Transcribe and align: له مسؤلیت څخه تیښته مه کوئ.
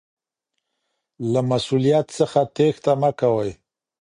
له 1.31 1.41
مسؤلیت 1.49 2.07
څخه 2.19 2.39
تیښته 2.55 2.93
مه 3.01 3.11
کوئ. 3.19 3.51